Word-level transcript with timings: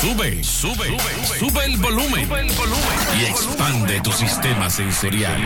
Sube, 0.00 0.44
sube, 0.44 0.96
sube, 1.40 1.64
el 1.64 1.76
volumen. 1.78 2.28
Y 3.18 3.24
expande 3.24 4.00
tu 4.00 4.12
sistema 4.12 4.70
sensorial. 4.70 5.42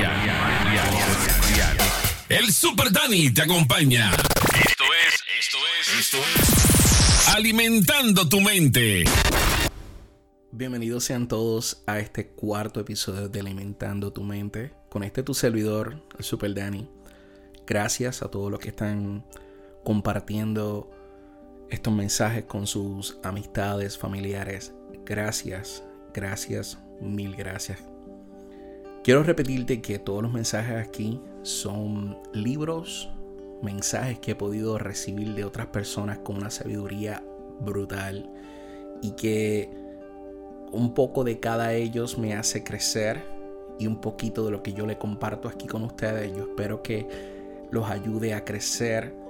El 2.29 2.53
Super 2.53 2.93
Dani 2.93 3.33
te 3.33 3.41
acompaña. 3.41 4.11
Esto 4.11 4.85
es, 5.07 5.25
esto 5.39 5.57
es, 5.81 5.99
esto 6.01 6.19
es. 6.19 7.29
Alimentando 7.35 8.29
tu 8.29 8.43
mente. 8.43 9.05
Bienvenidos 10.51 11.05
sean 11.05 11.29
todos 11.29 11.83
a 11.87 11.99
este 11.99 12.27
cuarto 12.27 12.79
episodio 12.79 13.31
de 13.31 13.41
Alimentando 13.41 14.13
tu 14.13 14.23
mente. 14.23 14.75
Con 14.91 15.03
este 15.03 15.23
tu 15.23 15.33
servidor, 15.33 16.07
el 16.19 16.25
Super 16.25 16.55
Dani. 16.55 16.91
Gracias 17.67 18.21
a 18.21 18.29
todos 18.29 18.51
los 18.51 18.61
que 18.61 18.69
están 18.69 19.25
compartiendo 19.83 20.91
estos 21.73 21.95
mensajes 21.95 22.45
con 22.45 22.67
sus 22.67 23.19
amistades, 23.23 23.97
familiares. 23.97 24.75
Gracias, 25.07 25.83
gracias, 26.13 26.79
mil 27.01 27.35
gracias. 27.35 27.79
Quiero 29.03 29.23
repetirte 29.23 29.81
que 29.81 29.99
todos 29.99 30.23
los 30.23 30.33
mensajes 30.33 30.77
aquí 30.77 31.19
son 31.43 32.19
libros, 32.35 33.09
mensajes 33.63 34.19
que 34.19 34.33
he 34.33 34.35
podido 34.35 34.77
recibir 34.77 35.35
de 35.35 35.47
otras 35.47 35.69
personas 35.69 36.19
con 36.19 36.37
una 36.37 36.51
sabiduría 36.51 37.25
brutal 37.61 38.31
y 39.01 39.13
que 39.13 39.71
un 40.73 40.93
poco 40.93 41.25
de 41.25 41.41
cada 41.41 41.73
ellos 41.73 42.19
me 42.19 42.35
hace 42.35 42.63
crecer 42.63 43.25
y 43.79 43.87
un 43.87 43.99
poquito 43.99 44.45
de 44.45 44.51
lo 44.51 44.63
que 44.63 44.75
yo 44.75 44.87
le 44.87 44.99
comparto 44.99 45.49
aquí 45.49 45.67
con 45.67 45.83
ustedes. 45.85 46.37
Yo 46.37 46.43
espero 46.43 46.83
que 46.83 47.09
los 47.71 47.89
ayude 47.89 48.35
a 48.35 48.45
crecer 48.45 49.22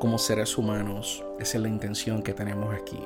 como 0.00 0.18
seres 0.18 0.56
humanos. 0.58 1.22
Esa 1.38 1.58
es 1.58 1.62
la 1.62 1.68
intención 1.68 2.22
que 2.22 2.32
tenemos 2.32 2.74
aquí. 2.74 2.98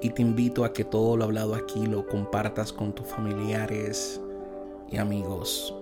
Y 0.00 0.10
te 0.10 0.22
invito 0.22 0.64
a 0.64 0.72
que 0.72 0.82
todo 0.82 1.16
lo 1.16 1.24
hablado 1.24 1.54
aquí 1.54 1.86
lo 1.86 2.06
compartas 2.06 2.72
con 2.72 2.92
tus 2.92 3.06
familiares 3.06 4.20
y 4.90 4.96
amigos. 4.96 5.74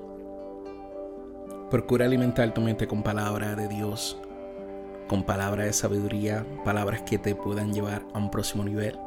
Procura 1.71 2.05
alimentar 2.05 2.53
tu 2.53 2.61
mente 2.61 2.89
con 2.89 3.03
palabra 3.03 3.55
de 3.55 3.69
Dios, 3.69 4.19
con 5.09 5.23
palabras 5.23 5.67
de 5.67 5.73
sabiduría, 5.73 6.45
palabras 6.65 7.03
que 7.03 7.19
te 7.19 7.37
puedan 7.37 7.73
llevar 7.73 8.03
a 8.13 8.19
un 8.19 8.31
próximo 8.31 8.65
nivel. 8.65 8.99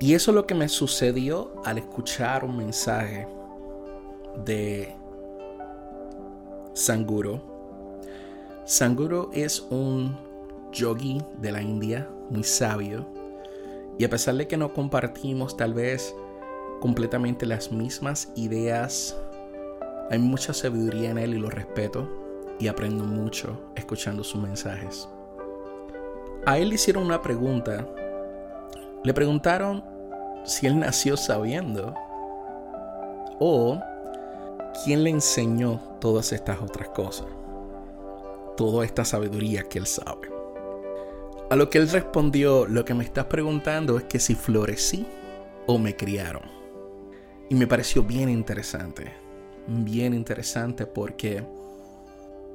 Y 0.00 0.14
eso 0.14 0.30
es 0.30 0.34
lo 0.34 0.46
que 0.46 0.54
me 0.54 0.68
sucedió 0.68 1.52
al 1.64 1.78
escuchar 1.78 2.44
un 2.44 2.56
mensaje 2.56 3.28
de 4.44 4.96
Sanguro 6.72 7.51
Sanguro 8.64 9.30
es 9.32 9.60
un 9.70 10.16
yogi 10.70 11.20
de 11.38 11.50
la 11.50 11.60
India, 11.60 12.08
muy 12.30 12.44
sabio, 12.44 13.04
y 13.98 14.04
a 14.04 14.08
pesar 14.08 14.36
de 14.36 14.46
que 14.46 14.56
no 14.56 14.72
compartimos 14.72 15.56
tal 15.56 15.74
vez 15.74 16.14
completamente 16.80 17.44
las 17.44 17.72
mismas 17.72 18.30
ideas, 18.36 19.16
hay 20.10 20.20
mucha 20.20 20.52
sabiduría 20.52 21.10
en 21.10 21.18
él 21.18 21.34
y 21.34 21.38
lo 21.38 21.50
respeto 21.50 22.08
y 22.60 22.68
aprendo 22.68 23.02
mucho 23.02 23.58
escuchando 23.74 24.22
sus 24.22 24.40
mensajes. 24.40 25.08
A 26.46 26.56
él 26.56 26.68
le 26.68 26.76
hicieron 26.76 27.04
una 27.04 27.20
pregunta. 27.20 27.84
Le 29.02 29.12
preguntaron 29.12 29.82
si 30.44 30.68
él 30.68 30.78
nació 30.78 31.16
sabiendo 31.16 31.94
o 33.40 33.80
quién 34.84 35.02
le 35.02 35.10
enseñó 35.10 35.80
todas 36.00 36.32
estas 36.32 36.60
otras 36.60 36.88
cosas 36.90 37.26
toda 38.56 38.84
esta 38.84 39.04
sabiduría 39.04 39.64
que 39.64 39.78
él 39.78 39.86
sabe. 39.86 40.30
A 41.50 41.56
lo 41.56 41.68
que 41.68 41.78
él 41.78 41.90
respondió, 41.90 42.66
lo 42.66 42.84
que 42.84 42.94
me 42.94 43.04
estás 43.04 43.26
preguntando 43.26 43.98
es 43.98 44.04
que 44.04 44.18
si 44.18 44.34
florecí 44.34 45.06
o 45.66 45.78
me 45.78 45.96
criaron. 45.96 46.42
Y 47.50 47.54
me 47.54 47.66
pareció 47.66 48.02
bien 48.02 48.28
interesante, 48.28 49.12
bien 49.66 50.14
interesante 50.14 50.86
porque 50.86 51.44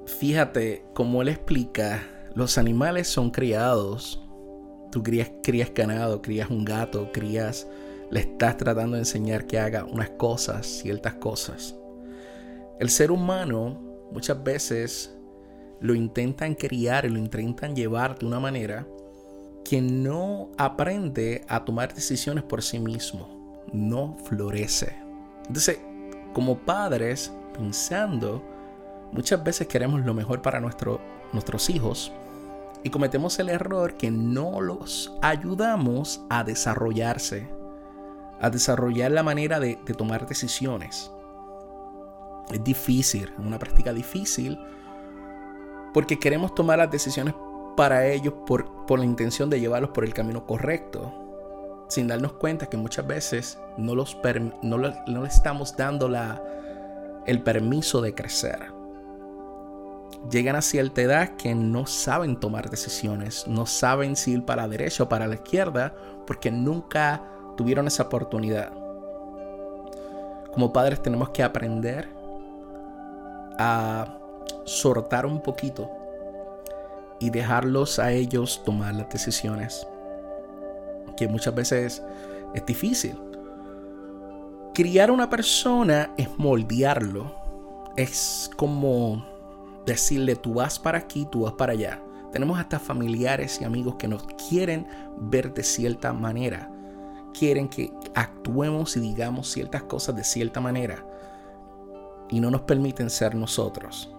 fíjate 0.07 0.84
cómo 0.94 1.22
él 1.22 1.28
explica, 1.28 2.02
los 2.34 2.57
animales 2.57 3.07
son 3.07 3.30
criados, 3.30 4.24
tú 4.91 5.03
crías, 5.03 5.31
crías 5.44 5.72
ganado, 5.74 6.22
crías 6.22 6.50
un 6.50 6.66
gato, 6.66 7.12
crías, 7.12 7.68
le 8.09 8.22
estás 8.22 8.57
tratando 8.57 8.96
de 8.96 9.02
enseñar 9.02 9.46
que 9.46 9.59
haga 9.59 9.84
unas 9.86 10.09
cosas, 10.12 10.66
ciertas 10.66 11.16
cosas. 11.16 11.75
El 12.80 12.90
ser 12.90 13.12
humano 13.12 13.80
muchas 14.12 14.41
veces 14.44 15.17
lo 15.80 15.94
intentan 15.94 16.56
criar 16.56 17.06
y 17.06 17.10
lo 17.10 17.20
intentan 17.20 17.76
llevar 17.76 18.18
de 18.18 18.26
una 18.26 18.40
manera 18.40 18.88
que 19.64 19.82
no 19.82 20.50
aprende 20.58 21.44
a 21.48 21.66
tomar 21.66 21.94
decisiones 21.94 22.44
por 22.44 22.64
sí 22.64 22.80
mismo, 22.80 23.64
no 23.74 24.16
florece. 24.24 24.96
Entonces, 25.48 25.80
como 26.34 26.58
padres, 26.58 27.34
pensando, 27.54 28.44
muchas 29.12 29.44
veces 29.44 29.68
queremos 29.68 30.06
lo 30.06 30.14
mejor 30.14 30.42
para 30.42 30.62
nuestros 30.62 31.70
hijos 31.70 32.14
y 32.84 32.90
cometemos 32.90 33.38
el 33.40 33.50
error 33.50 33.98
que 33.98 34.10
no 34.10 34.62
los 34.62 35.12
ayudamos 35.22 36.22
a 36.30 36.44
desarrollarse, 36.44 37.50
a 38.40 38.50
desarrollar 38.50 39.12
la 39.12 39.24
manera 39.24 39.60
de, 39.60 39.78
de 39.86 39.94
tomar 39.94 40.28
decisiones. 40.28 41.12
Es 42.52 42.64
difícil, 42.64 43.34
una 43.38 43.60
práctica 43.60 43.92
difícil 43.92 44.58
porque 45.94 46.20
queremos 46.20 46.53
tomar 46.53 46.78
las 46.78 46.92
decisiones 46.92 47.34
para 47.75 48.08
ellos 48.08 48.34
por, 48.46 48.66
la 48.98 49.06
intención 49.06 49.50
de 49.50 49.59
llevarlos 49.59 49.92
por 49.92 50.03
el 50.03 50.14
camino 50.14 50.46
correcto, 50.46 51.14
sin 51.90 52.08
darnos 52.08 52.34
cuenta 52.34 52.66
que 52.66 52.75
muchas 52.75 53.06
veces 53.06 53.59
no, 53.78 53.96
los 53.96 54.18
no, 54.64 54.78
no 54.78 55.22
les 55.22 55.36
estamos 55.36 55.78
dando 55.78 56.09
la, 56.09 56.44
el 57.25 57.44
permiso 57.44 58.02
de 58.02 58.16
crecer. 58.16 58.74
Llegan 60.31 60.56
a 60.56 60.62
cierta 60.62 61.02
edad 61.02 61.36
que 61.38 61.53
no 61.53 61.86
saben 61.86 62.40
tomar 62.40 62.69
decisiones, 62.69 63.48
no 63.48 63.66
saben 63.66 64.16
si 64.16 64.31
ir 64.31 64.44
para 64.44 64.64
la 64.64 64.69
derecha 64.69 65.04
o 65.04 65.09
para 65.09 65.28
la 65.28 65.36
izquierda, 65.36 65.94
porque 66.25 66.50
nunca 66.50 67.24
tuvieron 67.56 67.88
esa 67.88 68.04
oportunidad. 68.04 68.72
Como 70.52 70.74
padres 70.74 71.02
tenemos 71.02 71.30
que 71.30 71.44
aprender 71.44 72.09
a 73.59 74.18
sortar 74.68 75.26
un 75.26 75.42
poquito 75.42 75.90
y 77.20 77.30
dejarlos 77.30 78.00
a 78.00 78.12
ellos 78.12 78.62
tomar 78.66 78.94
las 78.94 79.10
decisiones. 79.10 79.88
Que 81.16 81.28
muchas 81.28 81.56
veces 81.56 82.04
es 82.54 82.66
difícil. 82.66 83.18
Criar 84.74 85.10
a 85.10 85.14
una 85.14 85.30
persona 85.30 86.14
es 86.18 86.30
moldearlo. 86.38 87.34
Es 87.96 88.52
como 88.58 89.26
decirle 89.86 90.36
tú 90.36 90.56
vas 90.56 90.78
para 90.78 91.00
aquí, 91.00 91.26
tú 91.32 91.44
vas 91.44 91.54
para 91.54 91.72
allá. 91.72 92.04
Tenemos 92.32 92.60
hasta 92.60 92.78
familiares 92.78 93.60
y 93.62 93.64
amigos 93.64 93.96
que 93.96 94.10
nos 94.10 94.28
quieren 94.50 94.86
ver 95.18 95.54
de 95.54 95.64
cierta 95.64 96.12
manera. 96.12 96.70
Quieren 97.34 97.70
que 97.70 97.92
actuemos 98.14 98.98
y 98.98 99.00
digamos 99.00 99.50
ciertas 99.50 99.84
cosas 99.84 100.16
de 100.18 100.26
cierta 100.26 100.60
manera. 100.60 101.04
Y 102.30 102.42
no 102.42 102.52
nos 102.52 102.62
permiten 102.62 103.10
ser 103.10 103.34
nosotros. 103.34 104.14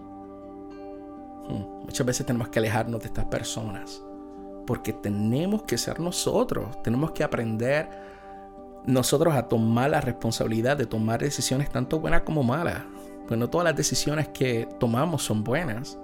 Muchas 1.49 2.05
veces 2.05 2.25
tenemos 2.25 2.49
que 2.49 2.59
alejarnos 2.59 3.01
de 3.01 3.07
estas 3.07 3.25
personas 3.25 4.03
porque 4.69 4.93
tenemos 4.93 5.63
que 5.63 5.79
ser 5.79 5.99
nosotros, 5.99 6.79
tenemos 6.83 7.09
que 7.09 7.23
aprender 7.23 7.89
nosotros 8.85 9.33
a 9.33 9.47
tomar 9.47 9.89
la 9.89 9.99
responsabilidad 9.99 10.77
de 10.77 10.85
tomar 10.85 11.21
decisiones 11.21 11.71
tanto 11.71 11.99
buenas 11.99 12.21
como 12.21 12.43
malas. 12.43 12.83
Pues 13.27 13.39
no 13.39 13.49
todas 13.49 13.65
las 13.65 13.75
decisiones 13.75 14.27
que 14.27 14.69
tomamos 14.79 15.23
son 15.23 15.43
buenas, 15.43 15.97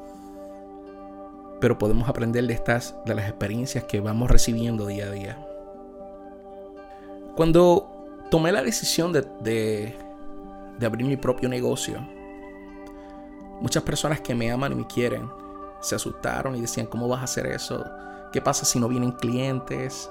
pero 1.61 1.77
podemos 1.77 2.09
aprender 2.09 2.47
de 2.47 2.55
estas, 2.55 2.95
de 3.05 3.13
las 3.13 3.29
experiencias 3.29 3.83
que 3.83 3.99
vamos 3.99 4.31
recibiendo 4.31 4.87
día 4.87 5.05
a 5.05 5.11
día. 5.11 5.47
Cuando 7.35 8.07
tomé 8.31 8.51
la 8.51 8.63
decisión 8.63 9.13
de, 9.13 9.27
de, 9.41 9.95
de 10.79 10.85
abrir 10.87 11.05
mi 11.05 11.17
propio 11.17 11.49
negocio, 11.49 11.99
Muchas 13.61 13.83
personas 13.83 14.21
que 14.21 14.35
me 14.35 14.51
aman 14.51 14.71
y 14.73 14.75
me 14.75 14.87
quieren 14.87 15.29
se 15.79 15.95
asustaron 15.95 16.55
y 16.55 16.61
decían, 16.61 16.87
¿cómo 16.87 17.07
vas 17.07 17.21
a 17.21 17.23
hacer 17.25 17.45
eso? 17.47 17.85
¿Qué 18.31 18.41
pasa 18.41 18.65
si 18.65 18.79
no 18.79 18.87
vienen 18.87 19.11
clientes? 19.11 20.09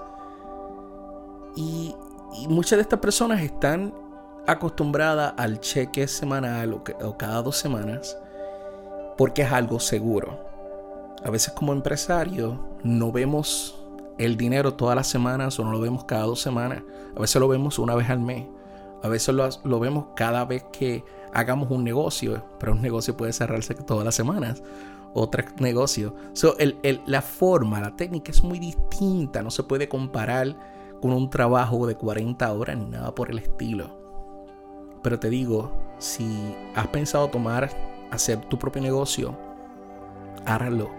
Y, 1.57 1.95
muchas 2.49 2.79
de 2.79 2.83
estas 2.83 2.99
personas 2.99 3.41
están 3.43 3.95
acostumbradas 4.47 5.35
al 5.37 5.61
cheque 5.61 6.09
semanal 6.09 6.75
o, 6.75 7.17
cada 7.17 7.43
dos 7.43 7.57
semanas 7.57 8.17
porque 9.17 9.43
es 9.43 9.53
algo 9.53 9.79
seguro. 9.79 10.39
A 11.25 11.31
veces 11.31 11.53
como 11.55 11.73
empresario 11.73 12.61
no 12.83 13.13
vemos 13.13 13.81
el 14.19 14.37
dinero 14.37 14.75
todas 14.75 14.97
las 14.97 15.07
semanas 15.07 15.59
o 15.59 15.65
no 15.65 15.73
lo 15.73 15.81
vemos 15.81 16.05
cada 16.05 16.25
dos 16.25 16.41
semanas. 16.41 16.83
A 17.17 17.21
veces 17.21 17.41
lo 17.41 17.49
vemos 17.49 17.79
una 17.79 17.95
vez 17.95 18.11
al 18.11 18.21
mes. 18.21 18.47
A 19.03 19.09
veces 19.09 19.35
lo, 19.65 19.81
vemos 19.81 20.07
cada 20.17 20.45
vez 20.45 20.65
que 20.73 21.05
hagamos 21.35 21.71
un 21.71 21.85
negocio, 21.85 22.45
pero 22.59 22.73
un 22.73 22.81
negocio 22.81 23.17
puede 23.17 23.33
cerrarse 23.33 23.75
todas 23.75 24.05
las 24.05 24.15
semanas. 24.15 24.63
Otro 25.13 25.45
negocio. 25.59 26.15
So, 26.33 26.57
la 27.07 27.23
forma, 27.23 27.81
la 27.81 27.95
técnica 27.95 28.33
es 28.33 28.43
muy 28.43 28.59
distinta, 28.59 29.43
no 29.43 29.51
se 29.51 29.63
puede 29.63 29.89
comparar 29.89 30.57
con 31.01 31.13
un 31.13 31.29
trabajo 31.31 31.87
de 31.87 31.97
40 31.97 32.53
horas 32.53 32.77
ni 32.77 32.87
nada 32.87 33.15
por 33.15 33.31
el 33.31 33.39
estilo. 33.39 34.03
Pero 35.03 35.21
te 35.21 35.29
digo, 35.29 35.73
si 35.99 36.57
has 36.75 36.89
pensado 36.89 37.29
tomar, 37.29 37.71
hacer 38.11 38.41
tu 38.47 38.59
propio 38.59 38.81
negocio, 38.81 39.37
hágalo. 40.47 40.91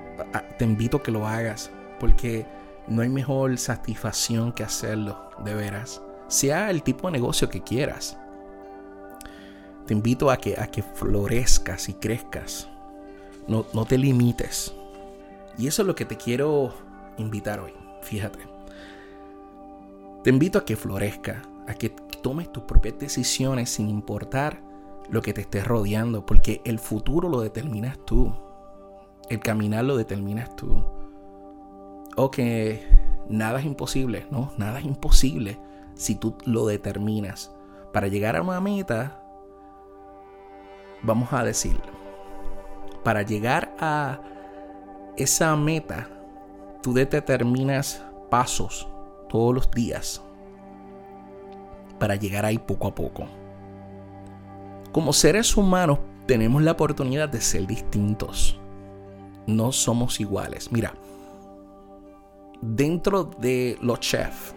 Te 0.58 0.64
invito 0.64 0.98
a 0.98 1.04
que 1.04 1.12
lo 1.12 1.28
hagas, 1.28 1.72
porque 2.00 2.46
no 2.88 3.02
hay 3.02 3.10
mejor 3.10 3.58
satisfacción 3.58 4.54
que 4.54 4.64
hacerlo, 4.64 5.30
de 5.44 5.56
veras. 5.56 6.02
Sea 6.28 6.70
el 6.70 6.84
tipo 6.84 7.08
de 7.08 7.14
negocio 7.14 7.50
que 7.50 7.64
quieras. 7.64 8.18
Te 9.86 9.94
invito 9.94 10.32
a 10.32 10.38
que, 10.38 10.60
a 10.60 10.68
que 10.68 10.82
florezcas 10.82 11.90
y 11.90 11.94
crezcas. 11.94 12.68
No, 13.48 13.66
no 13.74 13.86
te 13.86 13.98
limites. 13.98 14.74
Y 15.58 15.68
eso 15.68 15.84
es 15.84 15.88
lo 15.88 15.96
que 15.96 16.06
te 16.06 16.18
quiero 16.18 16.74
invitar 17.18 17.60
hoy. 17.60 17.74
Fíjate. 18.02 18.40
Te 20.24 20.30
invito 20.32 20.58
a 20.58 20.66
que 20.66 20.76
florezca, 20.76 21.44
a 21.68 21.76
que 21.76 21.90
tomes 21.90 22.52
tus 22.52 22.64
propias 22.64 22.98
decisiones 22.98 23.70
sin 23.70 23.90
importar 23.90 24.60
lo 25.10 25.22
que 25.22 25.34
te 25.34 25.42
esté 25.42 25.64
rodeando, 25.64 26.26
porque 26.26 26.62
el 26.66 26.80
futuro 26.80 27.30
lo 27.30 27.42
determinas 27.42 28.00
tú. 28.06 28.34
El 29.30 29.40
caminar 29.40 29.86
lo 29.86 29.98
determinas 29.98 30.56
tú. 30.56 30.84
O 32.16 32.31
que 32.31 32.84
nada 33.30 33.60
es 33.60 33.66
imposible, 33.66 34.26
no, 34.31 34.52
nada 34.58 34.80
es 34.80 34.86
imposible 34.86 35.60
si 35.94 36.16
tú 36.16 36.36
lo 36.46 36.66
determinas. 36.66 37.52
Para 37.94 38.08
llegar 38.08 38.36
a 38.36 38.42
una 38.42 38.60
meta, 38.62 39.22
vamos 41.06 41.31
a 41.31 41.44
decirlo, 41.44 41.94
para 43.04 43.22
llegar 43.22 43.75
a 43.80 44.19
esa 45.18 45.56
meta, 45.56 46.10
tú 46.81 46.94
determinas 46.94 48.04
pasos 48.30 48.88
todos 49.30 49.54
los 49.54 49.72
días 49.72 50.22
para 52.00 52.16
llegar 52.16 52.46
ahí 52.46 52.57
poco 52.57 52.88
a 52.88 52.96
poco. 52.96 53.28
Como 54.92 55.13
seres 55.13 55.56
humanos 55.56 56.00
tenemos 56.25 56.62
la 56.62 56.72
oportunidad 56.72 57.30
de 57.30 57.42
ser 57.42 57.68
distintos. 57.68 58.60
No 59.48 59.72
somos 59.72 60.19
iguales. 60.19 60.72
Mira, 60.72 60.94
dentro 62.62 63.25
de 63.25 63.78
los 63.81 64.00
chefs, 64.00 64.56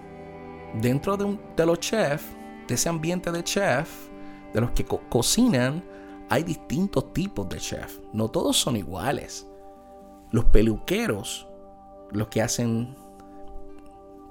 dentro 0.81 1.17
de, 1.17 1.67
los 1.67 1.81
chefs, 1.81 2.25
de 2.67 2.75
ese 2.75 2.89
ambiente 2.89 3.31
de 3.31 3.45
chef, 3.45 4.09
de 4.55 4.61
los 4.61 4.71
que 4.71 4.85
cocinan, 4.85 5.85
hay 6.29 6.43
distintos 6.43 7.13
tipos 7.13 7.49
de 7.49 7.59
chef. 7.59 7.99
No 8.13 8.29
todos 8.31 8.57
son 8.57 8.77
iguales. 8.77 9.47
Los 10.31 10.45
peluqueros, 10.47 11.47
los 12.11 12.29
que 12.29 12.43
hacen 12.43 12.95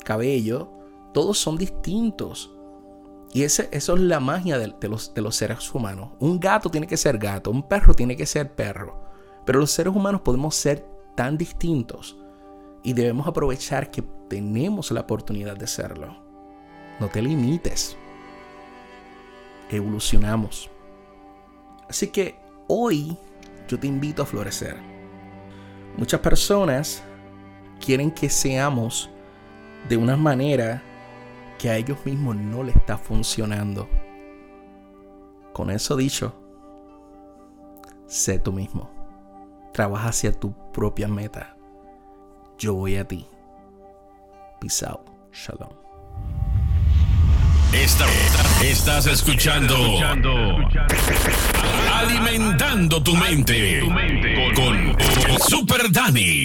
cabello, 0.04 0.70
todos 1.14 1.38
son 1.38 1.58
distintos. 1.58 2.54
Y 3.34 3.44
ese, 3.44 3.68
eso 3.72 3.96
es 3.96 4.02
la 4.02 4.20
magia 4.20 4.58
de, 4.58 4.74
los, 4.88 5.14
de 5.14 5.22
los 5.22 5.36
seres 5.36 5.74
humanos. 5.74 6.12
Un 6.20 6.40
gato 6.40 6.70
tiene 6.70 6.88
que 6.88 6.98
ser 6.98 7.18
gato, 7.18 7.52
un 7.52 7.64
perro 7.64 7.94
tiene 7.94 8.16
que 8.16 8.26
ser 8.26 8.56
perro. 8.56 9.02
Pero 9.46 9.60
los 9.60 9.72
seres 9.72 9.96
humanos 9.96 10.22
podemos 10.22 10.56
ser 10.56 10.88
tan 11.16 11.38
distintos 11.38 12.18
y 12.84 12.94
debemos 12.94 13.28
aprovechar 13.28 13.92
que 13.92 14.04
tenemos 14.30 14.92
la 14.92 15.02
oportunidad 15.02 15.58
de 15.58 15.68
serlo. 15.68 16.16
No 17.00 17.08
te 17.08 17.22
limites. 17.22 17.98
Evolucionamos. 19.70 20.70
Así 21.90 22.08
que 22.08 22.36
hoy 22.68 23.18
yo 23.68 23.80
te 23.80 23.88
invito 23.88 24.24
a 24.24 24.26
florecer. 24.26 24.78
Muchas 25.98 26.20
personas 26.20 27.04
quieren 27.80 28.12
que 28.12 28.30
seamos 28.30 29.10
de 29.88 29.98
una 29.98 30.16
manera 30.16 30.82
que 31.58 31.70
a 31.70 31.78
ellos 31.78 31.98
mismos 32.06 32.36
no 32.36 32.64
le 32.64 32.72
está 32.72 32.98
funcionando. 32.98 33.88
Con 35.54 35.72
eso 35.72 35.96
dicho, 35.96 36.36
sé 38.06 38.40
tú 38.40 38.52
mismo. 38.52 38.92
Trabaja 39.74 40.10
hacia 40.10 40.32
tu 40.32 40.54
propia 40.72 41.08
meta. 41.08 41.56
Yo 42.58 42.74
voy 42.74 42.98
a 42.98 43.08
ti. 43.08 43.26
Peace 44.60 44.86
out. 44.86 45.02
Shalom. 45.32 45.87
Estás 48.62 49.06
escuchando, 49.08 49.76
Alimentando 51.94 53.02
tu 53.02 53.16
mente, 53.16 53.82
con 54.56 54.96
Super 55.48 55.92
Dani. 55.92 56.44